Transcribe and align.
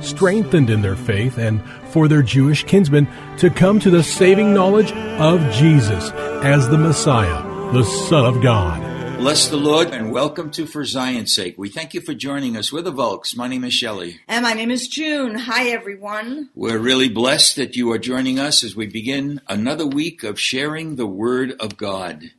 strengthened 0.00 0.70
in 0.70 0.82
their 0.82 0.96
faith 0.96 1.38
and 1.38 1.62
for 1.90 2.08
their 2.08 2.22
Jewish 2.22 2.64
kinsmen 2.64 3.08
to 3.38 3.50
come 3.50 3.80
to 3.80 3.90
the 3.90 4.02
saving 4.02 4.52
knowledge 4.54 4.92
of 4.92 5.40
Jesus 5.52 6.10
as 6.42 6.68
the 6.68 6.78
Messiah, 6.78 7.42
the 7.72 7.84
Son 7.84 8.24
of 8.24 8.42
God. 8.42 8.88
Bless 9.18 9.48
the 9.48 9.56
Lord 9.56 9.88
and 9.88 10.12
welcome 10.12 10.48
to 10.52 10.64
For 10.64 10.84
Zion's 10.84 11.34
Sake. 11.34 11.58
We 11.58 11.68
thank 11.68 11.92
you 11.92 12.00
for 12.00 12.14
joining 12.14 12.56
us. 12.56 12.72
We're 12.72 12.82
the 12.82 12.92
Volks. 12.92 13.34
My 13.34 13.48
name 13.48 13.64
is 13.64 13.74
Shelley. 13.74 14.20
And 14.28 14.44
my 14.44 14.52
name 14.52 14.70
is 14.70 14.86
June. 14.86 15.34
Hi, 15.34 15.70
everyone. 15.70 16.50
We're 16.54 16.78
really 16.78 17.08
blessed 17.08 17.56
that 17.56 17.74
you 17.74 17.90
are 17.90 17.98
joining 17.98 18.38
us 18.38 18.62
as 18.62 18.76
we 18.76 18.86
begin 18.86 19.40
another 19.48 19.86
week 19.86 20.22
of 20.22 20.38
sharing 20.38 20.94
the 20.94 21.06
Word 21.08 21.56
of 21.58 21.76
God. 21.76 22.30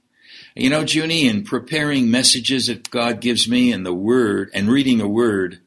You 0.55 0.69
know, 0.69 0.85
Junie, 0.85 1.27
in 1.27 1.43
preparing 1.43 2.09
messages 2.09 2.67
that 2.67 2.89
God 2.89 3.19
gives 3.19 3.49
me 3.49 3.73
and 3.73 3.85
the 3.85 3.93
Word 3.93 4.49
and 4.53 4.69
reading 4.69 4.99
the 4.99 5.07
Word, 5.07 5.59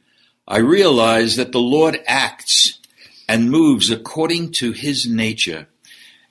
I 0.47 0.59
realize 0.59 1.37
that 1.37 1.53
the 1.53 1.61
Lord 1.61 2.01
acts 2.05 2.81
and 3.29 3.49
moves 3.49 3.91
according 3.91 4.51
to 4.53 4.73
his 4.73 5.07
nature. 5.07 5.69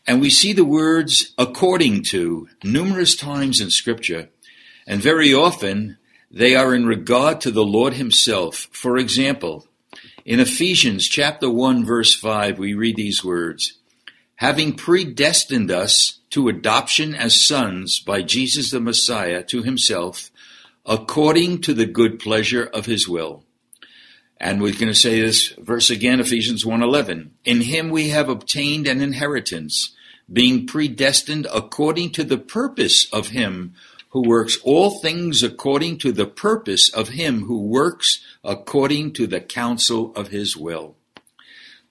And 0.05 0.19
we 0.19 0.29
see 0.29 0.51
the 0.51 0.65
words 0.65 1.33
according 1.37 2.03
to 2.05 2.49
numerous 2.61 3.15
times 3.15 3.61
in 3.61 3.69
scripture. 3.69 4.27
And 4.85 5.01
very 5.01 5.33
often 5.33 5.97
they 6.29 6.55
are 6.55 6.75
in 6.75 6.85
regard 6.85 7.39
to 7.41 7.51
the 7.51 7.63
Lord 7.63 7.93
himself. 7.93 8.67
For 8.73 8.97
example, 8.97 9.67
in 10.25 10.41
Ephesians 10.41 11.07
chapter 11.07 11.49
1 11.49 11.85
verse 11.85 12.13
5, 12.13 12.59
we 12.59 12.73
read 12.73 12.97
these 12.97 13.23
words, 13.23 13.77
having 14.35 14.73
predestined 14.73 15.71
us 15.71 16.19
to 16.31 16.49
adoption 16.49 17.15
as 17.15 17.33
sons 17.33 17.99
by 17.99 18.21
Jesus 18.21 18.71
the 18.71 18.81
Messiah 18.81 19.41
to 19.43 19.63
himself, 19.63 20.31
according 20.85 21.61
to 21.61 21.73
the 21.73 21.85
good 21.85 22.19
pleasure 22.19 22.65
of 22.65 22.85
his 22.85 23.07
will 23.07 23.45
and 24.42 24.59
we're 24.59 24.73
going 24.73 24.88
to 24.88 24.95
say 24.95 25.22
this 25.22 25.50
verse 25.50 25.92
again, 25.92 26.20
Ephesians 26.20 26.66
1:11. 26.66 27.30
In 27.45 27.61
him 27.61 27.92
we 27.92 28.09
have 28.09 28.28
obtained 28.28 28.88
an 28.88 29.00
inheritance, 29.00 29.92
being 30.31 30.66
predestined 30.66 31.45
according 31.53 32.09
to 32.14 32.23
the 32.23 32.39
purpose 32.39 33.08
of 33.14 33.30
him 33.30 33.75
who 34.09 34.28
works 34.28 34.58
all 34.64 35.00
things 35.00 35.44
according 35.44 36.00
to 36.00 36.12
the 36.12 36.25
purpose 36.25 36.90
of 36.90 37.09
him 37.09 37.44
who 37.46 37.62
works 37.62 38.19
according 38.44 39.13
to 39.13 39.28
the 39.28 39.40
counsel 39.40 40.12
of 40.16 40.30
his 40.30 40.57
will. 40.57 40.96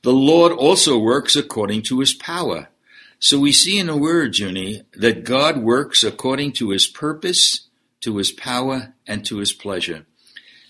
The 0.03 0.12
Lord 0.12 0.50
also 0.50 0.99
works 0.99 1.37
according 1.37 1.83
to 1.83 2.00
his 2.00 2.12
power. 2.12 2.69
So 3.21 3.39
we 3.39 3.53
see 3.53 3.78
in 3.78 3.87
the 3.87 3.97
word, 3.97 4.37
Junie, 4.37 4.83
that 4.94 5.25
God 5.25 5.59
works 5.59 6.03
according 6.03 6.53
to 6.55 6.71
his 6.71 6.89
purpose, 6.89 7.69
to 8.00 8.16
his 8.16 8.33
power, 8.33 8.94
and 9.06 9.25
to 9.27 9.37
his 9.37 9.53
pleasure. 9.53 10.05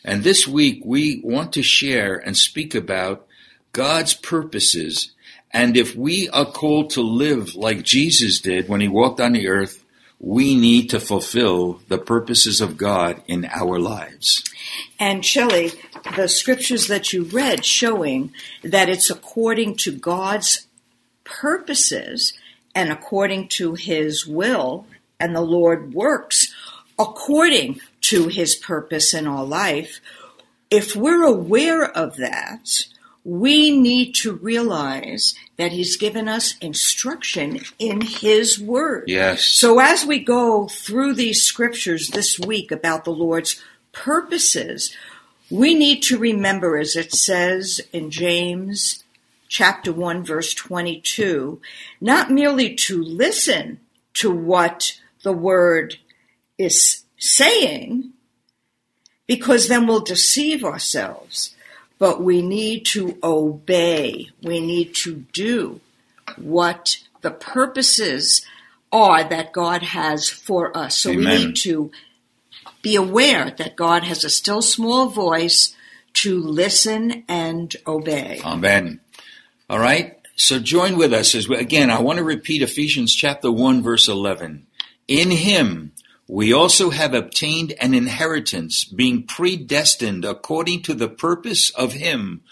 And 0.04 0.24
this 0.24 0.46
week 0.46 0.82
we 0.84 1.20
want 1.22 1.52
to 1.54 1.62
share 1.62 2.16
and 2.16 2.36
speak 2.36 2.74
about 2.74 3.26
God's 3.72 4.14
purposes. 4.14 5.12
And 5.50 5.76
if 5.76 5.94
we 5.94 6.28
are 6.30 6.46
called 6.46 6.90
to 6.90 7.02
live 7.02 7.54
like 7.54 7.82
Jesus 7.82 8.40
did 8.40 8.68
when 8.68 8.80
he 8.80 8.88
walked 8.88 9.20
on 9.20 9.32
the 9.32 9.48
earth, 9.48 9.84
we 10.18 10.54
need 10.54 10.90
to 10.90 11.00
fulfill 11.00 11.80
the 11.88 11.98
purposes 11.98 12.60
of 12.60 12.76
God 12.76 13.22
in 13.26 13.46
our 13.46 13.78
lives. 13.78 14.44
And 14.98 15.24
Shelley, 15.24 15.72
the 16.14 16.28
scriptures 16.28 16.88
that 16.88 17.12
you 17.12 17.24
read 17.24 17.64
showing 17.64 18.32
that 18.62 18.90
it's 18.90 19.08
according 19.08 19.76
to 19.76 19.92
God's 19.92 20.66
purposes 21.24 22.34
and 22.74 22.92
according 22.92 23.48
to 23.48 23.74
his 23.74 24.26
will, 24.26 24.86
and 25.18 25.34
the 25.34 25.40
Lord 25.40 25.94
works 25.94 26.54
according 26.98 27.80
to 28.02 28.28
his 28.28 28.54
purpose 28.54 29.14
in 29.14 29.26
our 29.26 29.44
life, 29.44 30.00
if 30.70 30.94
we're 30.94 31.24
aware 31.24 31.84
of 31.84 32.16
that, 32.16 32.86
we 33.24 33.70
need 33.70 34.14
to 34.14 34.32
realize 34.32 35.34
that 35.56 35.72
he's 35.72 35.96
given 35.96 36.26
us 36.28 36.56
instruction 36.58 37.60
in 37.78 38.00
his 38.00 38.58
word. 38.58 39.04
Yes. 39.08 39.44
So 39.44 39.78
as 39.78 40.06
we 40.06 40.20
go 40.20 40.68
through 40.68 41.14
these 41.14 41.42
scriptures 41.42 42.08
this 42.08 42.38
week 42.38 42.72
about 42.72 43.04
the 43.04 43.10
Lord's 43.10 43.62
purposes, 43.92 44.94
we 45.50 45.74
need 45.74 46.02
to 46.04 46.16
remember, 46.16 46.78
as 46.78 46.96
it 46.96 47.12
says 47.12 47.80
in 47.92 48.10
James 48.10 49.04
chapter 49.48 49.92
1, 49.92 50.24
verse 50.24 50.54
22, 50.54 51.60
not 52.00 52.30
merely 52.30 52.74
to 52.76 53.02
listen 53.02 53.80
to 54.14 54.30
what 54.30 54.98
the 55.24 55.32
word 55.32 55.98
is 56.56 57.02
saying, 57.20 58.12
because 59.28 59.68
then 59.68 59.86
we'll 59.86 60.00
deceive 60.00 60.64
ourselves. 60.64 61.54
But 61.98 62.22
we 62.22 62.42
need 62.42 62.86
to 62.86 63.18
obey. 63.22 64.30
We 64.42 64.58
need 64.58 64.94
to 64.96 65.26
do 65.32 65.80
what 66.36 66.96
the 67.20 67.30
purposes 67.30 68.44
are 68.90 69.22
that 69.22 69.52
God 69.52 69.82
has 69.82 70.28
for 70.28 70.76
us. 70.76 70.96
So 70.96 71.10
Amen. 71.10 71.24
we 71.24 71.46
need 71.46 71.56
to 71.56 71.92
be 72.82 72.96
aware 72.96 73.50
that 73.50 73.76
God 73.76 74.02
has 74.04 74.24
a 74.24 74.30
still 74.30 74.62
small 74.62 75.06
voice 75.06 75.76
to 76.14 76.42
listen 76.42 77.24
and 77.28 77.74
obey. 77.86 78.40
Amen. 78.44 79.00
All 79.68 79.78
right. 79.78 80.18
So 80.36 80.58
join 80.58 80.96
with 80.96 81.12
us 81.12 81.34
as 81.34 81.48
we, 81.48 81.56
again, 81.56 81.90
I 81.90 82.00
want 82.00 82.16
to 82.16 82.24
repeat 82.24 82.62
Ephesians 82.62 83.14
chapter 83.14 83.52
1 83.52 83.82
verse 83.82 84.08
11. 84.08 84.66
In 85.06 85.30
him 85.30 85.92
we 86.30 86.52
also 86.52 86.90
have 86.90 87.12
obtained 87.12 87.74
an 87.80 87.92
inheritance, 87.92 88.84
being 88.84 89.26
predestined 89.26 90.24
according 90.24 90.80
to 90.82 90.94
the 90.94 91.08
purpose 91.08 91.70
of 91.70 91.94
Him 91.94 92.42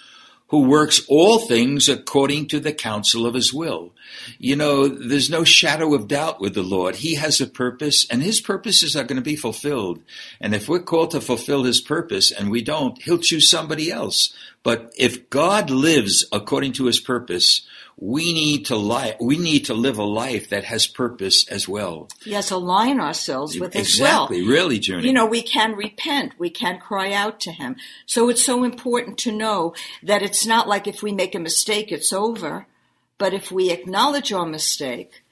who 0.49 0.69
works 0.69 1.03
all 1.09 1.39
things 1.39 1.88
according 1.88 2.49
to 2.49 2.59
the 2.59 2.72
counsel 2.72 3.25
of 3.25 3.34
His 3.34 3.55
will. 3.55 3.94
You 4.38 4.56
know, 4.56 4.88
there's 4.88 5.30
no 5.30 5.44
shadow 5.44 5.94
of 5.94 6.08
doubt 6.08 6.41
with 6.41 6.54
the 6.54 6.62
Lord. 6.62 6.96
He 6.96 7.14
has 7.16 7.41
a 7.41 7.46
purpose, 7.46 8.06
and 8.10 8.22
His 8.22 8.41
purposes 8.41 8.96
are 8.96 9.04
going 9.04 9.16
to 9.16 9.22
be 9.22 9.36
fulfilled. 9.36 10.02
And 10.41 10.54
if 10.54 10.69
we're 10.69 10.80
called 10.80 11.12
to 11.12 11.20
fulfill 11.20 11.64
His 11.64 11.80
purpose 11.80 12.30
and 12.30 12.50
we 12.50 12.62
don't, 12.62 13.00
He'll 13.02 13.19
choose 13.19 13.50
somebody 13.50 13.91
else. 13.91 14.34
But 14.62 14.92
if 14.98 15.30
God 15.30 15.70
lives 15.70 16.26
according 16.32 16.72
to 16.74 16.86
His 16.86 17.00
purpose, 17.00 17.66
we 18.00 18.32
need 18.32 18.66
to 18.66 18.76
li- 18.76 19.16
we 19.20 19.38
need 19.38 19.64
to 19.66 19.75
live 19.75 19.99
a 19.99 20.05
life 20.05 20.50
that 20.50 20.64
has 20.64 20.87
purpose 20.87 21.49
as 21.49 21.69
well. 21.69 22.08
Yes, 22.25 22.50
align 22.50 23.00
ourselves 23.00 23.58
with 23.58 23.72
His 23.72 23.88
exactly, 23.88 24.43
will. 24.43 24.50
really, 24.50 24.78
Junie. 24.78 25.08
You 25.08 25.12
know, 25.12 25.26
we 25.26 25.43
can 25.43 25.75
repent. 25.75 26.34
We 26.38 26.50
can 26.50 26.78
cry 26.78 27.12
out 27.12 27.40
to 27.40 27.52
Him. 27.52 27.76
So 28.06 28.28
it's 28.28 28.44
so 28.44 28.62
important 28.62 29.19
to 29.19 29.32
know 29.32 29.75
that 30.02 30.22
it's 30.22 30.46
not 30.46 30.69
like 30.69 30.87
if 30.87 31.02
we 31.02 31.12
make 31.12 31.34
a 31.34 31.40
mistake, 31.40 31.90
it's 31.90 32.12
over. 32.12 32.66
But 33.19 33.35
if 33.35 33.50
we 33.50 33.70
acknowledge 33.70 34.32
our 34.32 34.47
mistake 34.47 35.23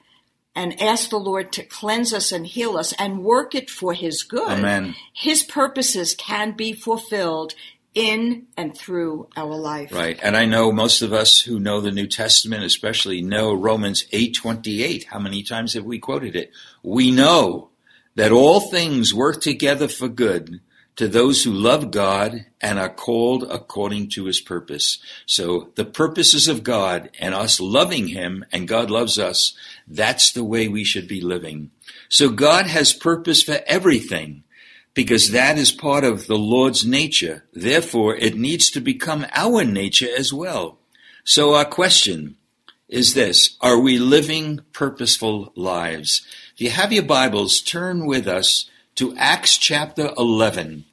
and 0.53 0.79
ask 0.81 1.09
the 1.09 1.17
Lord 1.17 1.51
to 1.53 1.63
cleanse 1.63 2.13
us 2.13 2.31
and 2.31 2.45
heal 2.45 2.77
us 2.77 2.93
and 2.93 3.23
work 3.23 3.55
it 3.55 3.69
for 3.69 3.93
His 3.93 4.23
good, 4.23 4.59
Amen. 4.59 4.95
His 5.13 5.43
purposes 5.43 6.13
can 6.13 6.51
be 6.51 6.73
fulfilled 6.73 7.53
in 7.93 8.45
and 8.55 8.77
through 8.77 9.27
our 9.35 9.55
life. 9.55 9.91
Right. 9.91 10.19
And 10.21 10.37
I 10.37 10.45
know 10.45 10.71
most 10.71 11.01
of 11.01 11.13
us 11.13 11.41
who 11.41 11.59
know 11.59 11.81
the 11.81 11.91
New 11.91 12.05
Testament 12.05 12.63
especially 12.63 13.21
know 13.21 13.53
Romans 13.53 14.05
8:28. 14.11 15.05
How 15.05 15.17
many 15.17 15.41
times 15.41 15.73
have 15.73 15.83
we 15.83 15.97
quoted 15.97 16.35
it? 16.35 16.51
We 16.83 17.09
know 17.09 17.69
that 18.15 18.31
all 18.31 18.59
things 18.59 19.13
work 19.13 19.41
together 19.41 19.87
for 19.87 20.07
good 20.07 20.59
to 20.97 21.07
those 21.07 21.43
who 21.43 21.51
love 21.51 21.91
God 21.91 22.45
and 22.59 22.77
are 22.77 22.89
called 22.89 23.43
according 23.43 24.09
to 24.09 24.25
his 24.25 24.41
purpose. 24.41 24.97
So 25.25 25.69
the 25.75 25.85
purposes 25.85 26.47
of 26.47 26.63
God 26.63 27.09
and 27.19 27.33
us 27.33 27.59
loving 27.59 28.07
him 28.07 28.43
and 28.51 28.67
God 28.67 28.91
loves 28.91 29.17
us, 29.17 29.55
that's 29.87 30.31
the 30.31 30.43
way 30.43 30.67
we 30.67 30.83
should 30.83 31.07
be 31.07 31.21
living. 31.21 31.71
So 32.09 32.29
God 32.29 32.65
has 32.65 32.93
purpose 32.93 33.43
for 33.43 33.59
everything 33.67 34.43
because 34.95 35.29
that 35.29 35.59
is 35.59 35.71
part 35.71 36.03
of 36.03 36.25
the 36.25 36.37
Lord's 36.37 36.83
nature. 36.83 37.45
Therefore, 37.53 38.15
it 38.15 38.35
needs 38.35 38.71
to 38.71 38.81
become 38.81 39.27
our 39.33 39.63
nature 39.63 40.09
as 40.17 40.33
well. 40.33 40.79
So 41.23 41.53
our 41.53 41.65
question 41.65 42.37
is 42.89 43.13
this, 43.13 43.55
are 43.61 43.79
we 43.79 43.99
living 43.99 44.61
purposeful 44.73 45.51
lives? 45.55 46.25
If 46.55 46.61
you 46.61 46.69
have 46.71 46.91
your 46.91 47.03
Bibles, 47.03 47.61
turn 47.61 48.07
with 48.07 48.27
us 48.27 48.67
to 48.97 49.15
Acts 49.15 49.59
chapter 49.59 50.11
11. 50.17 50.83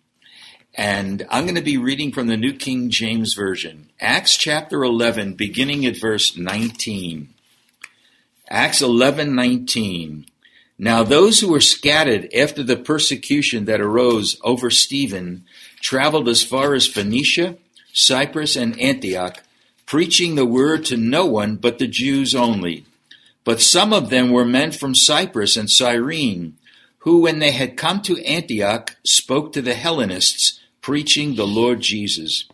And 0.75 1.27
I'm 1.31 1.45
going 1.45 1.55
to 1.55 1.63
be 1.63 1.79
reading 1.79 2.13
from 2.13 2.27
the 2.27 2.37
New 2.37 2.53
King 2.53 2.91
James 2.91 3.33
Version. 3.33 3.89
Acts 3.99 4.37
chapter 4.37 4.85
11, 4.85 5.35
beginning 5.35 5.87
at 5.87 5.99
verse 5.99 6.37
19. 6.37 7.31
Acts 8.51 8.83
11:19. 8.83 10.27
Now 10.79 11.03
those 11.03 11.41
who 11.41 11.49
were 11.49 11.63
scattered 11.63 12.29
after 12.35 12.63
the 12.63 12.77
persecution 12.77 13.65
that 13.65 13.81
arose 13.81 14.39
over 14.45 14.69
Stephen 14.69 15.45
traveled 15.81 16.29
as 16.29 16.43
far 16.43 16.75
as 16.75 16.87
Phoenicia, 16.87 17.57
Cyprus, 17.95 18.55
and 18.55 18.79
Antioch, 18.79 19.43
preaching 19.87 20.35
the 20.35 20.45
word 20.45 20.85
to 20.87 20.99
no 20.99 21.25
one 21.25 21.57
but 21.57 21.79
the 21.79 21.87
Jews 21.87 22.35
only. 22.35 22.85
But 23.45 23.63
some 23.63 23.95
of 23.95 24.11
them 24.11 24.31
were 24.31 24.45
men 24.45 24.73
from 24.73 24.95
Cyprus 24.95 25.57
and 25.57 25.71
Cyrene 25.71 26.59
who, 27.05 27.21
when 27.21 27.39
they 27.39 27.51
had 27.51 27.77
come 27.77 28.01
to 28.01 28.19
Antioch, 28.25 28.97
spoke 29.05 29.53
to 29.53 29.61
the 29.61 29.75
Hellenists, 29.75 30.59
preaching 30.81 31.35
the 31.35 31.47
Lord 31.47 31.83
Jesus. 31.83 32.47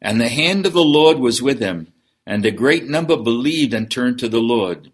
And 0.00 0.18
the 0.18 0.30
hand 0.30 0.64
of 0.64 0.72
the 0.72 0.82
Lord 0.82 1.18
was 1.18 1.42
with 1.42 1.58
them, 1.58 1.92
and 2.26 2.44
a 2.46 2.50
great 2.50 2.88
number 2.88 3.14
believed 3.14 3.74
and 3.74 3.90
turned 3.90 4.18
to 4.20 4.28
the 4.28 4.40
Lord. 4.40 4.90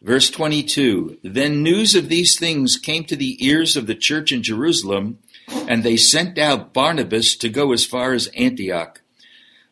Verse 0.00 0.30
22 0.30 1.18
Then 1.24 1.64
news 1.64 1.96
of 1.96 2.08
these 2.08 2.38
things 2.38 2.76
came 2.76 3.02
to 3.06 3.16
the 3.16 3.44
ears 3.44 3.76
of 3.76 3.88
the 3.88 3.96
church 3.96 4.30
in 4.30 4.44
Jerusalem, 4.44 5.18
and 5.48 5.82
they 5.82 5.96
sent 5.96 6.38
out 6.38 6.72
Barnabas 6.72 7.34
to 7.38 7.48
go 7.48 7.72
as 7.72 7.84
far 7.84 8.12
as 8.12 8.28
Antioch. 8.28 9.00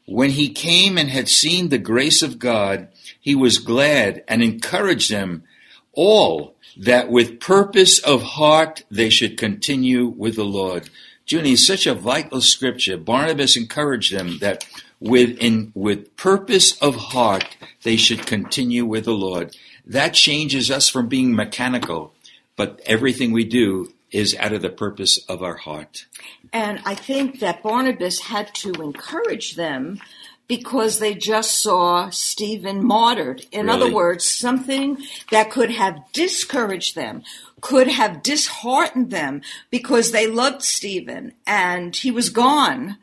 When 0.04 0.30
he 0.30 0.48
came 0.48 0.98
and 0.98 1.10
had 1.10 1.28
seen 1.28 1.68
the 1.68 1.78
grace 1.78 2.22
of 2.22 2.40
God, 2.40 2.88
he 3.20 3.36
was 3.36 3.58
glad 3.58 4.24
and 4.26 4.42
encouraged 4.42 5.12
them 5.12 5.44
all 5.92 6.53
that 6.76 7.10
with 7.10 7.40
purpose 7.40 7.98
of 8.00 8.22
heart 8.22 8.84
they 8.90 9.10
should 9.10 9.36
continue 9.38 10.06
with 10.06 10.36
the 10.36 10.44
Lord. 10.44 10.90
Junie, 11.26 11.56
such 11.56 11.86
a 11.86 11.94
vital 11.94 12.40
scripture. 12.40 12.98
Barnabas 12.98 13.56
encouraged 13.56 14.14
them 14.14 14.38
that 14.40 14.66
with 15.00 15.36
in, 15.38 15.72
with 15.74 16.16
purpose 16.16 16.76
of 16.78 16.96
heart 16.96 17.56
they 17.82 17.96
should 17.96 18.26
continue 18.26 18.84
with 18.84 19.04
the 19.04 19.12
Lord. 19.12 19.56
That 19.86 20.14
changes 20.14 20.70
us 20.70 20.88
from 20.88 21.08
being 21.08 21.34
mechanical, 21.34 22.14
but 22.56 22.80
everything 22.86 23.32
we 23.32 23.44
do 23.44 23.92
is 24.10 24.36
out 24.36 24.52
of 24.52 24.62
the 24.62 24.70
purpose 24.70 25.18
of 25.28 25.42
our 25.42 25.56
heart. 25.56 26.06
And 26.52 26.80
I 26.84 26.94
think 26.94 27.40
that 27.40 27.62
Barnabas 27.62 28.20
had 28.20 28.54
to 28.56 28.72
encourage 28.74 29.56
them 29.56 30.00
because 30.46 30.98
they 30.98 31.14
just 31.14 31.60
saw 31.62 32.10
Stephen 32.10 32.84
martyred. 32.84 33.46
In 33.50 33.66
Really? 33.66 33.82
other 33.82 33.92
words, 33.94 34.24
something 34.26 34.98
that 35.30 35.50
could 35.50 35.70
have 35.70 36.00
discouraged 36.12 36.94
them, 36.94 37.22
could 37.60 37.88
have 37.88 38.22
disheartened 38.22 39.10
them 39.10 39.40
because 39.70 40.12
they 40.12 40.26
loved 40.26 40.62
Stephen 40.62 41.32
and 41.46 41.96
he 41.96 42.10
was 42.10 42.28
gone. 42.28 42.98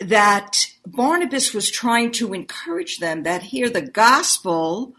That 0.00 0.66
Barnabas 0.86 1.52
was 1.52 1.70
trying 1.70 2.12
to 2.12 2.32
encourage 2.32 2.98
them 2.98 3.24
that 3.24 3.44
here 3.44 3.68
the 3.68 3.82
gospel 3.82 4.94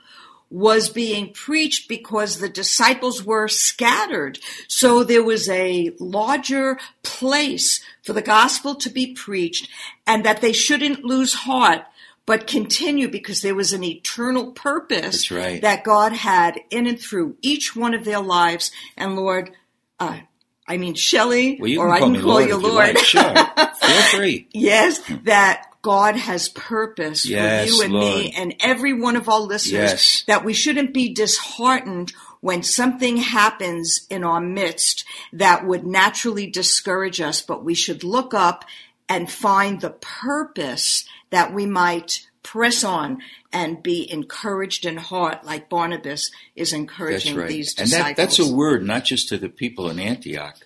was 0.49 0.89
being 0.89 1.31
preached 1.31 1.87
because 1.87 2.37
the 2.39 2.49
disciples 2.49 3.23
were 3.23 3.47
scattered. 3.47 4.39
So 4.67 5.03
there 5.03 5.23
was 5.23 5.47
a 5.49 5.91
larger 5.99 6.79
place 7.03 7.83
for 8.03 8.13
the 8.13 8.21
gospel 8.21 8.75
to 8.75 8.89
be 8.89 9.13
preached 9.13 9.69
and 10.07 10.25
that 10.25 10.41
they 10.41 10.53
shouldn't 10.53 11.03
lose 11.03 11.33
heart, 11.33 11.83
but 12.25 12.47
continue 12.47 13.07
because 13.07 13.41
there 13.41 13.55
was 13.55 13.73
an 13.73 13.83
eternal 13.83 14.51
purpose 14.51 15.29
right. 15.29 15.61
that 15.61 15.83
God 15.83 16.13
had 16.13 16.59
in 16.71 16.87
and 16.87 16.99
through 16.99 17.37
each 17.41 17.75
one 17.75 17.93
of 17.93 18.03
their 18.03 18.21
lives. 18.21 18.71
And 18.97 19.15
Lord, 19.15 19.51
uh, 19.99 20.19
I 20.67 20.77
mean, 20.77 20.95
Shelley, 20.95 21.57
Well, 21.59 21.79
or 21.79 21.89
I 21.89 21.99
can 21.99 22.15
call 22.15 22.33
Lord 22.33 22.47
you 22.47 22.57
if 22.57 22.61
you 22.61 22.67
Lord. 22.67 22.95
like. 22.95 22.97
Sure. 22.99 23.33
Feel 23.33 24.01
free. 24.17 24.47
Yes, 24.53 24.99
that 25.23 25.68
God 25.81 26.15
has 26.15 26.49
purpose 26.49 27.25
Yes, 27.25 27.69
for 27.69 27.73
you 27.75 27.81
and 27.83 27.93
Lord. 27.93 28.05
me 28.05 28.33
and 28.35 28.55
every 28.59 28.93
one 28.93 29.15
of 29.15 29.29
our 29.29 29.39
listeners 29.39 29.91
Yes. 29.91 30.23
that 30.27 30.43
we 30.43 30.53
shouldn't 30.53 30.93
be 30.93 31.13
disheartened 31.13 32.11
when 32.41 32.63
something 32.63 33.17
happens 33.17 34.05
in 34.09 34.23
our 34.23 34.41
midst 34.41 35.05
that 35.33 35.65
would 35.65 35.85
naturally 35.85 36.47
discourage 36.47 37.19
us, 37.21 37.41
but 37.41 37.63
we 37.63 37.73
should 37.75 38.03
look 38.03 38.33
up 38.33 38.65
and 39.07 39.31
find 39.31 39.81
the 39.81 39.89
purpose 39.89 41.05
that 41.29 41.53
we 41.53 41.65
might 41.65 42.25
press 42.43 42.83
on 42.83 43.19
and 43.51 43.83
be 43.83 44.09
encouraged 44.11 44.85
in 44.85 44.97
heart 44.97 45.43
like 45.43 45.69
Barnabas 45.69 46.31
is 46.55 46.71
encouraging 46.73 47.35
right. 47.35 47.47
these 47.49 47.77
and 47.77 47.87
disciples. 47.89 48.07
that, 48.15 48.17
that's 48.17 48.39
a 48.39 48.53
word 48.53 48.85
not 48.85 49.03
just 49.03 49.27
to 49.29 49.37
the 49.37 49.49
people 49.49 49.89
in 49.89 49.99
Antioch, 49.99 50.57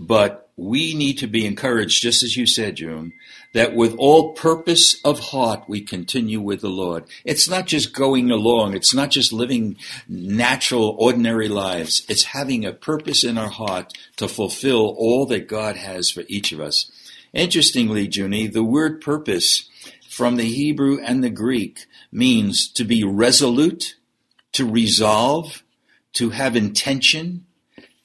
but 0.00 0.48
we 0.56 0.94
need 0.94 1.18
to 1.18 1.26
be 1.26 1.46
encouraged, 1.46 2.02
just 2.02 2.22
as 2.22 2.36
you 2.36 2.46
said, 2.46 2.76
June, 2.76 3.12
that 3.52 3.74
with 3.74 3.94
all 3.98 4.32
purpose 4.32 4.98
of 5.04 5.18
heart 5.18 5.64
we 5.68 5.80
continue 5.80 6.40
with 6.40 6.62
the 6.62 6.70
Lord. 6.70 7.04
It's 7.24 7.48
not 7.48 7.66
just 7.66 7.94
going 7.94 8.30
along. 8.30 8.74
It's 8.74 8.94
not 8.94 9.10
just 9.10 9.32
living 9.32 9.76
natural, 10.08 10.96
ordinary 10.98 11.48
lives. 11.48 12.04
It's 12.08 12.24
having 12.24 12.64
a 12.64 12.72
purpose 12.72 13.24
in 13.24 13.36
our 13.36 13.50
heart 13.50 13.92
to 14.16 14.26
fulfill 14.26 14.94
all 14.98 15.26
that 15.26 15.48
God 15.48 15.76
has 15.76 16.10
for 16.10 16.24
each 16.28 16.52
of 16.52 16.60
us. 16.60 16.90
Interestingly, 17.32 18.08
Junie, 18.10 18.46
the 18.46 18.64
word 18.64 19.00
purpose 19.00 19.68
from 20.08 20.36
the 20.36 20.44
Hebrew 20.44 20.98
and 21.02 21.22
the 21.22 21.30
Greek 21.30 21.86
means 22.10 22.68
to 22.72 22.84
be 22.84 23.04
resolute, 23.04 23.96
to 24.52 24.68
resolve, 24.68 25.62
to 26.14 26.30
have 26.30 26.56
intention, 26.56 27.46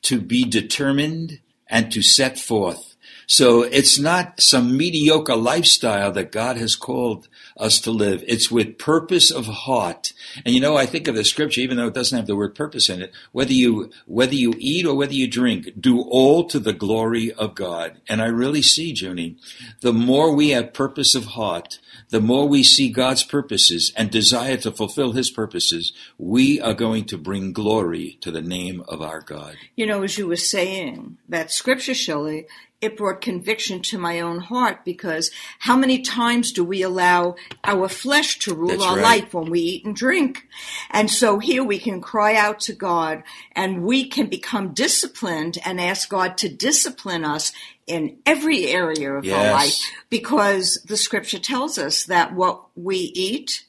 to 0.03 0.21
be 0.21 0.43
determined, 0.43 1.39
and 1.67 1.91
to 1.91 2.01
set 2.01 2.37
forth. 2.37 2.94
So 3.27 3.63
it's 3.63 3.99
not 3.99 4.41
some 4.41 4.77
mediocre 4.77 5.35
lifestyle 5.35 6.11
that 6.13 6.31
God 6.31 6.57
has 6.57 6.75
called 6.75 7.27
us 7.57 7.79
to 7.81 7.91
live. 7.91 8.23
It's 8.27 8.51
with 8.51 8.77
purpose 8.77 9.31
of 9.31 9.45
heart. 9.45 10.13
And 10.45 10.53
you 10.53 10.61
know, 10.61 10.77
I 10.77 10.85
think 10.85 11.07
of 11.07 11.15
the 11.15 11.23
scripture, 11.23 11.61
even 11.61 11.77
though 11.77 11.87
it 11.87 11.93
doesn't 11.93 12.17
have 12.17 12.27
the 12.27 12.35
word 12.35 12.55
purpose 12.55 12.89
in 12.89 13.01
it, 13.01 13.11
whether 13.31 13.53
you, 13.53 13.91
whether 14.05 14.35
you 14.35 14.53
eat 14.57 14.85
or 14.85 14.95
whether 14.95 15.13
you 15.13 15.27
drink, 15.27 15.69
do 15.79 16.01
all 16.01 16.43
to 16.45 16.59
the 16.59 16.73
glory 16.73 17.31
of 17.33 17.55
God. 17.55 17.99
And 18.07 18.21
I 18.21 18.27
really 18.27 18.61
see, 18.61 18.93
Junie, 18.93 19.37
the 19.81 19.93
more 19.93 20.33
we 20.33 20.49
have 20.49 20.73
purpose 20.73 21.15
of 21.15 21.25
heart, 21.25 21.79
the 22.09 22.21
more 22.21 22.47
we 22.47 22.63
see 22.63 22.89
God's 22.89 23.23
purposes 23.23 23.91
and 23.95 24.11
desire 24.11 24.57
to 24.57 24.71
fulfill 24.71 25.13
his 25.13 25.29
purposes, 25.29 25.93
we 26.17 26.61
are 26.61 26.73
going 26.73 27.05
to 27.05 27.17
bring 27.17 27.53
glory 27.53 28.17
to 28.21 28.31
the 28.31 28.41
name 28.41 28.83
of 28.87 29.01
our 29.01 29.21
God. 29.21 29.55
You 29.75 29.85
know, 29.85 30.03
as 30.03 30.17
you 30.17 30.27
were 30.27 30.35
saying, 30.35 31.17
that 31.29 31.51
scripture, 31.51 31.93
Shelley, 31.93 32.47
it 32.85 32.97
brought 32.97 33.21
conviction 33.21 33.81
to 33.81 33.97
my 33.97 34.19
own 34.21 34.39
heart 34.39 34.85
because 34.85 35.31
how 35.59 35.75
many 35.75 36.01
times 36.01 36.51
do 36.51 36.63
we 36.63 36.81
allow 36.81 37.35
our 37.63 37.89
flesh 37.89 38.39
to 38.39 38.55
rule 38.55 38.69
That's 38.69 38.83
our 38.83 38.95
right. 38.95 39.21
life 39.21 39.33
when 39.33 39.49
we 39.49 39.59
eat 39.59 39.85
and 39.85 39.95
drink? 39.95 40.47
And 40.91 41.11
so 41.11 41.39
here 41.39 41.63
we 41.63 41.79
can 41.79 41.99
cry 42.01 42.35
out 42.35 42.59
to 42.61 42.73
God 42.73 43.23
and 43.51 43.83
we 43.83 44.07
can 44.07 44.27
become 44.27 44.73
disciplined 44.73 45.57
and 45.65 45.81
ask 45.81 46.09
God 46.09 46.37
to 46.37 46.49
discipline 46.49 47.25
us 47.25 47.51
in 47.87 48.17
every 48.25 48.67
area 48.67 49.13
of 49.13 49.27
our 49.27 49.51
life 49.51 49.77
because 50.09 50.81
the 50.87 50.97
scripture 50.97 51.39
tells 51.39 51.77
us 51.77 52.05
that 52.05 52.33
what 52.33 52.65
we 52.75 52.97
eat, 52.97 53.65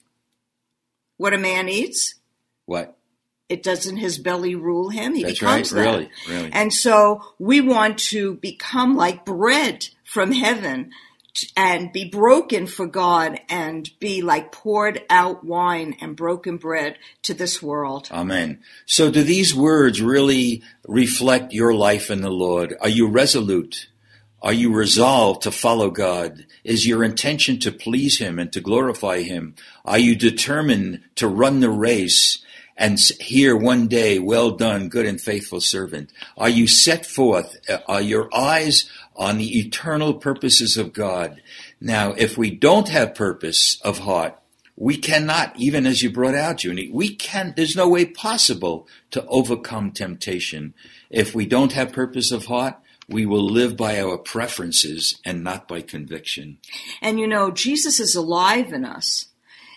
what 1.16 1.34
a 1.34 1.38
man 1.38 1.68
eats, 1.68 2.14
What? 2.64 2.96
It 3.48 3.62
doesn't 3.62 3.98
his 3.98 4.18
belly 4.18 4.54
rule 4.54 4.90
him. 4.90 5.14
He 5.14 5.22
That's 5.22 5.42
right. 5.42 5.64
that. 5.64 5.74
Really, 5.74 6.10
really. 6.28 6.50
And 6.52 6.72
so 6.72 7.22
we 7.38 7.60
want 7.60 7.98
to 7.98 8.34
become 8.34 8.96
like 8.96 9.24
bread 9.24 9.88
from 10.04 10.32
heaven 10.32 10.90
and 11.56 11.92
be 11.92 12.08
broken 12.08 12.66
for 12.66 12.86
God 12.86 13.40
and 13.48 13.88
be 14.00 14.22
like 14.22 14.52
poured 14.52 15.02
out 15.10 15.44
wine 15.44 15.96
and 16.00 16.16
broken 16.16 16.56
bread 16.56 16.96
to 17.22 17.34
this 17.34 17.62
world. 17.62 18.08
Amen. 18.10 18.60
So 18.86 19.10
do 19.10 19.22
these 19.22 19.54
words 19.54 20.00
really 20.00 20.62
reflect 20.86 21.52
your 21.52 21.74
life 21.74 22.10
in 22.10 22.22
the 22.22 22.30
Lord? 22.30 22.74
Are 22.80 22.88
you 22.88 23.08
resolute? 23.08 23.88
Are 24.42 24.52
you 24.52 24.72
resolved 24.72 25.42
to 25.42 25.50
follow 25.50 25.90
God? 25.90 26.46
Is 26.62 26.86
your 26.86 27.02
intention 27.02 27.58
to 27.60 27.72
please 27.72 28.18
Him 28.18 28.38
and 28.38 28.52
to 28.52 28.60
glorify 28.60 29.22
Him? 29.22 29.56
Are 29.84 29.98
you 29.98 30.14
determined 30.14 31.02
to 31.16 31.26
run 31.26 31.60
the 31.60 31.70
race 31.70 32.44
and 32.76 32.98
hear 33.20 33.56
one 33.56 33.88
day, 33.88 34.18
well 34.18 34.50
done, 34.50 34.88
good 34.88 35.06
and 35.06 35.20
faithful 35.20 35.60
servant? 35.60 36.12
Are 36.36 36.48
you 36.48 36.66
set 36.66 37.06
forth? 37.06 37.56
Uh, 37.68 37.78
are 37.88 38.02
your 38.02 38.28
eyes 38.34 38.90
on 39.14 39.38
the 39.38 39.58
eternal 39.58 40.14
purposes 40.14 40.76
of 40.76 40.92
God? 40.92 41.40
Now, 41.80 42.12
if 42.12 42.36
we 42.36 42.50
don't 42.50 42.88
have 42.88 43.14
purpose 43.14 43.80
of 43.82 43.98
heart, 44.00 44.38
we 44.76 44.98
cannot, 44.98 45.58
even 45.58 45.86
as 45.86 46.02
you 46.02 46.10
brought 46.10 46.34
out, 46.34 46.62
Junie, 46.62 46.90
we 46.92 47.14
can, 47.14 47.54
there's 47.56 47.76
no 47.76 47.88
way 47.88 48.04
possible 48.04 48.86
to 49.10 49.24
overcome 49.26 49.90
temptation. 49.90 50.74
If 51.08 51.34
we 51.34 51.46
don't 51.46 51.72
have 51.72 51.92
purpose 51.92 52.30
of 52.30 52.46
heart, 52.46 52.76
we 53.08 53.24
will 53.24 53.44
live 53.44 53.76
by 53.76 54.00
our 54.00 54.18
preferences 54.18 55.18
and 55.24 55.42
not 55.42 55.66
by 55.66 55.80
conviction. 55.80 56.58
And 57.00 57.18
you 57.18 57.26
know, 57.26 57.50
Jesus 57.50 58.00
is 58.00 58.14
alive 58.14 58.72
in 58.72 58.84
us. 58.84 59.28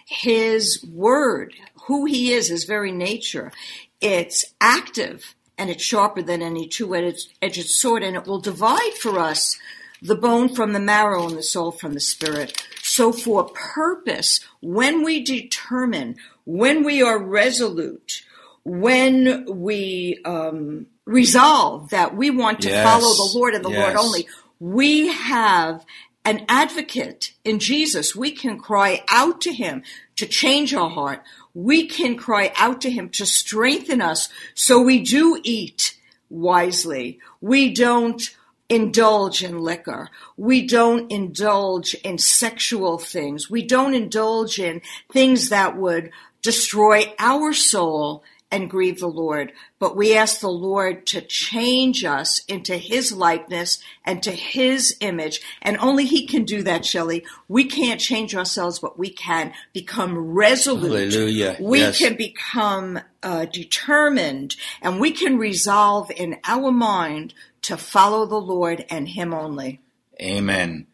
His 0.06 0.84
word, 0.84 1.54
who 1.90 2.06
he 2.06 2.32
is, 2.34 2.50
his 2.50 2.66
very 2.66 2.92
nature, 2.92 3.52
it's 4.00 4.54
active 4.62 5.34
and 5.58 5.72
it's 5.72 5.84
sharper 5.84 6.22
than 6.22 6.44
any 6.44 6.68
two-edged 6.68 7.70
sword 7.70 8.04
and 8.04 8.16
it 8.16 8.28
will 8.28 8.40
divide 8.40 8.94
for 8.94 9.18
us 9.18 9.58
the 10.00 10.16
bone 10.16 10.50
from 10.54 10.74
the 10.74 10.80
marrow 10.80 11.28
and 11.28 11.36
the 11.36 11.42
soul 11.42 11.72
from 11.72 11.96
the 11.96 12.00
spirit. 12.00 12.64
So 12.84 13.12
for 13.12 13.46
purpose, 13.46 14.40
when 14.62 15.04
we 15.04 15.24
determine, 15.24 16.18
when 16.46 16.84
we 16.84 17.02
are 17.02 17.18
resolute, 17.18 18.24
when 18.64 19.48
we 19.50 20.20
um, 20.26 20.86
resolve 21.06 21.90
that 21.90 22.16
we 22.16 22.30
want 22.30 22.62
to 22.62 22.70
yes. 22.70 22.86
follow 22.86 23.14
the 23.16 23.36
Lord 23.36 23.56
and 23.56 23.66
the 23.66 23.72
yes. 23.72 23.96
Lord 23.96 24.06
only, 24.06 24.28
we 24.60 25.08
have 25.08 25.84
an 26.24 26.46
advocate 26.48 27.34
in 27.44 27.58
Jesus. 27.58 28.16
We 28.16 28.30
can 28.30 28.60
cry 28.60 29.04
out 29.10 29.42
to 29.42 29.52
him 29.52 29.82
to 30.18 30.28
change 30.28 30.74
our 30.76 30.90
heart. 30.90 31.24
We 31.54 31.88
can 31.88 32.16
cry 32.16 32.52
out 32.56 32.82
to 32.82 32.90
him 32.90 33.10
to 33.10 33.26
strengthen 33.26 34.02
us 34.02 34.30
so 34.54 34.82
we 34.82 35.02
do 35.02 35.40
eat 35.44 35.98
wisely. 36.30 37.20
We 37.42 37.74
don't 37.74 38.22
indulge 38.70 39.44
in 39.44 39.60
liquor. 39.60 40.10
We 40.38 40.68
don't 40.68 41.12
indulge 41.12 41.96
in 41.96 42.20
sexual 42.20 43.00
things. 43.00 43.50
We 43.50 43.64
don't 43.64 43.96
indulge 43.96 44.60
in 44.60 44.82
things 45.12 45.50
that 45.50 45.76
would 45.76 46.12
destroy 46.42 47.14
our 47.18 47.52
soul 47.52 48.24
and 48.52 48.70
grieve 48.70 49.00
the 49.00 49.08
Lord. 49.08 49.52
But 49.78 49.96
we 49.96 50.16
ask 50.16 50.40
the 50.40 50.50
Lord 50.50 51.06
to 51.08 51.22
change 51.22 52.04
us 52.04 52.44
into 52.46 52.78
His 52.78 53.12
likeness 53.12 53.80
and 54.04 54.24
to 54.24 54.32
His 54.32 54.96
image. 55.00 55.42
And 55.62 55.78
only 55.78 56.06
He 56.06 56.26
can 56.26 56.46
do 56.46 56.64
that, 56.64 56.86
Shelley. 56.86 57.24
We 57.48 57.66
can't 57.66 58.00
change 58.00 58.36
ourselves, 58.36 58.80
but 58.80 58.98
we 58.98 59.10
can 59.10 59.54
become 59.74 60.18
resolute. 60.18 61.14
Hallelujah. 61.14 61.58
We 61.60 61.80
yes. 61.80 61.98
can 61.98 62.16
become 62.16 63.00
uh, 63.22 63.46
determined 63.46 64.56
and 64.82 65.00
we 65.00 65.12
can 65.12 65.38
resolve 65.38 66.12
in 66.16 66.38
our 66.44 66.72
mind 66.72 67.34
to 67.64 67.78
follow 67.78 68.26
the 68.26 68.42
Lord 68.42 68.86
and 68.90 69.08
Him 69.10 69.34
only. 69.34 69.80
Amen. 70.22 70.88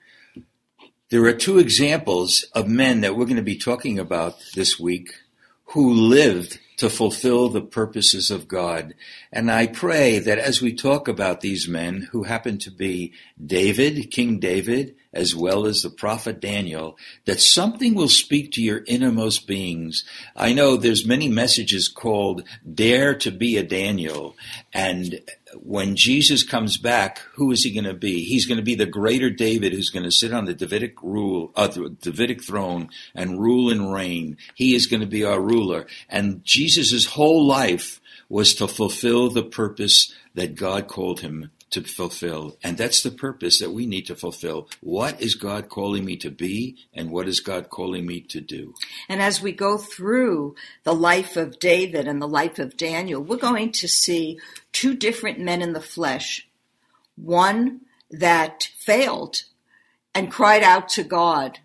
There 1.09 1.23
are 1.25 1.33
two 1.33 1.59
examples 1.59 2.43
of 2.53 2.67
men 2.67 3.01
that 3.01 3.15
we're 3.15 3.25
going 3.25 3.37
to 3.37 3.43
be 3.43 3.57
talking 3.57 3.99
about 3.99 4.35
this 4.55 4.79
week 4.79 5.13
who 5.65 5.93
lived 5.93 6.59
to 6.77 6.89
fulfill 6.89 7.49
the 7.49 7.61
purposes 7.61 8.29
of 8.29 8.47
God. 8.47 8.93
And 9.31 9.49
I 9.49 9.67
pray 9.67 10.19
that 10.19 10.37
as 10.37 10.61
we 10.61 10.73
talk 10.73 11.07
about 11.07 11.41
these 11.41 11.67
men 11.67 12.09
who 12.11 12.23
happen 12.23 12.57
to 12.59 12.71
be 12.71 13.13
David, 13.43 14.11
King 14.11 14.39
David, 14.39 14.95
as 15.13 15.33
well 15.33 15.65
as 15.65 15.81
the 15.81 15.89
prophet 15.89 16.41
Daniel, 16.41 16.97
that 17.23 17.39
something 17.39 17.95
will 17.95 18.09
speak 18.09 18.51
to 18.51 18.61
your 18.61 18.83
innermost 18.87 19.47
beings. 19.47 20.03
I 20.35 20.51
know 20.51 20.75
there's 20.75 21.05
many 21.05 21.29
messages 21.29 21.87
called 21.87 22.43
Dare 22.71 23.15
to 23.15 23.31
be 23.31 23.55
a 23.55 23.63
Daniel. 23.63 24.35
And 24.73 25.21
when 25.63 25.95
Jesus 25.95 26.43
comes 26.43 26.77
back, 26.77 27.19
who 27.35 27.51
is 27.51 27.63
he 27.63 27.71
going 27.71 27.85
to 27.85 27.93
be? 27.93 28.23
He's 28.23 28.45
going 28.45 28.57
to 28.57 28.63
be 28.63 28.75
the 28.75 28.85
greater 28.85 29.29
David 29.29 29.73
who's 29.73 29.89
going 29.89 30.03
to 30.03 30.11
sit 30.11 30.33
on 30.33 30.45
the 30.45 30.53
Davidic 30.53 31.01
rule, 31.01 31.51
uh, 31.55 31.67
Davidic 31.67 32.43
throne 32.43 32.89
and 33.13 33.39
rule 33.39 33.71
and 33.71 33.93
reign. 33.93 34.37
He 34.55 34.75
is 34.75 34.87
going 34.87 35.01
to 35.01 35.07
be 35.07 35.23
our 35.23 35.41
ruler. 35.41 35.87
And 36.09 36.43
Jesus' 36.43 37.05
whole 37.05 37.45
life 37.45 38.01
was 38.29 38.55
to 38.55 38.67
fulfill 38.67 39.29
the 39.29 39.43
purpose 39.43 40.13
that 40.33 40.55
God 40.55 40.87
called 40.87 41.21
him 41.21 41.51
to 41.75 41.83
fulfill. 41.83 42.57
And 42.63 42.77
that's 42.77 43.03
the 43.03 43.11
purpose 43.11 43.59
that 43.59 43.71
we 43.71 43.85
need 43.85 44.07
to 44.07 44.15
fulfill. 44.15 44.69
What 44.81 45.21
is 45.21 45.35
God 45.35 45.69
calling 45.69 46.05
me 46.05 46.15
to 46.17 46.31
be 46.31 46.77
and 46.93 47.11
what 47.11 47.27
is 47.27 47.41
God 47.41 47.69
calling 47.69 48.05
me 48.05 48.21
to 48.21 48.39
do? 48.41 48.73
And 49.09 49.21
as 49.21 49.41
we 49.41 49.51
go 49.51 49.77
through 49.77 50.55
the 50.83 50.95
life 50.95 51.35
of 51.35 51.59
David 51.59 52.07
and 52.07 52.21
the 52.21 52.27
life 52.27 52.59
of 52.59 52.77
Daniel, 52.77 53.21
we're 53.21 53.37
going 53.37 53.73
to 53.73 53.87
see 53.87 54.39
two 54.71 54.95
different 54.95 55.39
men 55.39 55.61
in 55.61 55.73
the 55.73 55.81
flesh. 55.81 56.47
One 57.15 57.81
that 58.09 58.69
failed 58.77 59.43
and 60.13 60.31
cried 60.31 60.63
out 60.63 60.87
to 60.89 61.03
God 61.03 61.59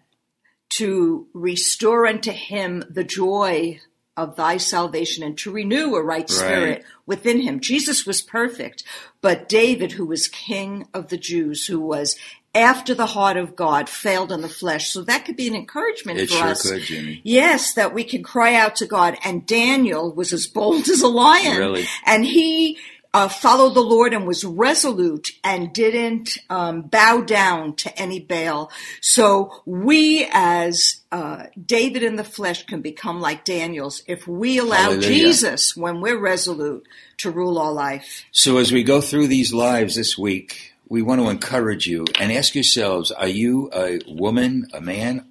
to 0.70 1.28
restore 1.32 2.06
unto 2.06 2.32
him 2.32 2.82
the 2.90 3.04
joy 3.04 3.80
of 4.20 4.36
thy 4.36 4.58
salvation 4.58 5.24
and 5.24 5.36
to 5.38 5.50
renew 5.50 5.94
a 5.94 6.02
right 6.02 6.28
spirit 6.28 6.78
right. 6.78 6.84
within 7.06 7.40
him. 7.40 7.60
Jesus 7.60 8.04
was 8.04 8.20
perfect, 8.20 8.84
but 9.20 9.48
David, 9.48 9.92
who 9.92 10.04
was 10.04 10.28
king 10.28 10.86
of 10.92 11.08
the 11.08 11.16
Jews, 11.16 11.66
who 11.66 11.80
was 11.80 12.16
after 12.54 12.94
the 12.94 13.06
heart 13.06 13.36
of 13.36 13.56
God, 13.56 13.88
failed 13.88 14.32
in 14.32 14.42
the 14.42 14.48
flesh. 14.48 14.90
So 14.90 15.02
that 15.02 15.24
could 15.24 15.36
be 15.36 15.48
an 15.48 15.54
encouragement 15.54 16.18
it 16.18 16.28
for 16.28 16.36
sure 16.36 16.46
us. 16.48 16.70
Could, 16.70 16.90
Junie. 16.90 17.20
Yes, 17.24 17.74
that 17.74 17.94
we 17.94 18.04
can 18.04 18.22
cry 18.22 18.54
out 18.54 18.76
to 18.76 18.86
God. 18.86 19.16
And 19.24 19.46
Daniel 19.46 20.12
was 20.12 20.32
as 20.32 20.46
bold 20.46 20.88
as 20.88 21.00
a 21.00 21.08
lion. 21.08 21.56
Really? 21.56 21.86
And 22.04 22.24
he 22.24 22.78
uh, 23.12 23.28
followed 23.28 23.74
the 23.74 23.80
Lord 23.80 24.12
and 24.12 24.26
was 24.26 24.44
resolute 24.44 25.32
and 25.42 25.72
didn't 25.72 26.38
um, 26.48 26.82
bow 26.82 27.22
down 27.22 27.74
to 27.76 27.98
any 27.98 28.20
Baal. 28.20 28.70
So 29.00 29.62
we, 29.66 30.28
as 30.32 31.00
uh, 31.10 31.44
David 31.64 32.04
in 32.04 32.16
the 32.16 32.24
flesh, 32.24 32.66
can 32.66 32.82
become 32.82 33.20
like 33.20 33.44
Daniel's 33.44 34.02
if 34.06 34.28
we 34.28 34.58
allow 34.58 34.76
Hallelujah. 34.76 35.08
Jesus, 35.08 35.76
when 35.76 36.00
we're 36.00 36.20
resolute, 36.20 36.86
to 37.18 37.30
rule 37.30 37.58
our 37.58 37.72
life. 37.72 38.24
So 38.30 38.58
as 38.58 38.72
we 38.72 38.82
go 38.82 39.00
through 39.00 39.26
these 39.26 39.52
lives 39.52 39.96
this 39.96 40.16
week, 40.16 40.72
we 40.88 41.02
want 41.02 41.20
to 41.20 41.28
encourage 41.28 41.86
you 41.86 42.06
and 42.18 42.32
ask 42.32 42.54
yourselves: 42.54 43.10
Are 43.10 43.28
you 43.28 43.70
a 43.74 44.00
woman, 44.06 44.68
a 44.72 44.80
man? 44.80 45.26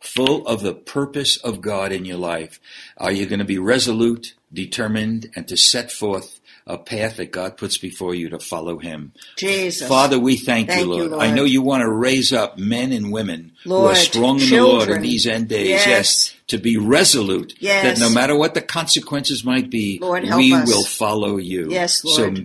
Full 0.00 0.46
of 0.46 0.60
the 0.60 0.74
purpose 0.74 1.38
of 1.38 1.62
God 1.62 1.90
in 1.90 2.04
your 2.04 2.18
life. 2.18 2.60
Are 2.98 3.10
you 3.10 3.24
going 3.24 3.38
to 3.38 3.44
be 3.46 3.58
resolute, 3.58 4.34
determined, 4.52 5.30
and 5.34 5.48
to 5.48 5.56
set 5.56 5.90
forth 5.90 6.40
a 6.66 6.78
path 6.78 7.18
that 7.18 7.30
God 7.30 7.56
puts 7.58 7.76
before 7.76 8.14
you 8.14 8.30
to 8.30 8.38
follow 8.38 8.78
Him. 8.78 9.12
Jesus. 9.36 9.86
Father, 9.86 10.18
we 10.18 10.36
thank, 10.36 10.68
thank 10.68 10.80
you, 10.80 10.86
Lord. 10.86 11.02
you, 11.02 11.08
Lord. 11.10 11.22
I 11.22 11.30
know 11.30 11.44
you 11.44 11.60
want 11.60 11.82
to 11.82 11.90
raise 11.90 12.32
up 12.32 12.56
men 12.58 12.92
and 12.92 13.12
women 13.12 13.52
Lord, 13.64 13.82
who 13.82 13.92
are 13.92 13.94
strong 13.94 14.40
in 14.40 14.46
children. 14.46 14.78
the 14.78 14.86
Lord 14.86 14.96
in 14.96 15.02
these 15.02 15.26
end 15.26 15.48
days. 15.48 15.68
Yes. 15.68 15.86
yes 15.86 16.34
to 16.48 16.58
be 16.58 16.76
resolute. 16.76 17.54
Yes. 17.58 17.98
That 17.98 18.04
no 18.04 18.12
matter 18.12 18.36
what 18.36 18.54
the 18.54 18.60
consequences 18.62 19.44
might 19.44 19.70
be, 19.70 19.98
Lord, 20.00 20.24
help 20.24 20.38
we 20.38 20.54
us. 20.54 20.68
will 20.68 20.84
follow 20.84 21.36
you. 21.36 21.68
Yes, 21.70 22.04
Lord. 22.04 22.36
So 22.38 22.44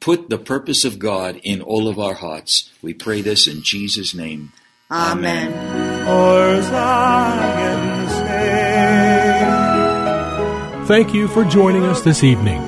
put 0.00 0.28
the 0.28 0.38
purpose 0.38 0.84
of 0.84 0.98
God 0.98 1.40
in 1.42 1.62
all 1.62 1.88
of 1.88 1.98
our 1.98 2.14
hearts. 2.14 2.70
We 2.82 2.94
pray 2.94 3.22
this 3.22 3.46
in 3.46 3.62
Jesus' 3.62 4.14
name. 4.14 4.52
Amen. 4.90 5.52
For 6.06 6.62
Zion's. 6.62 8.08
Thank 10.88 11.12
you 11.12 11.28
for 11.28 11.44
joining 11.44 11.84
us 11.84 12.00
this 12.00 12.24
evening. 12.24 12.67